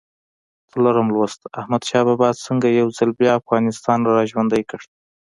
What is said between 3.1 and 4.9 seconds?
بیا افغانستان را ژوندی کړ؟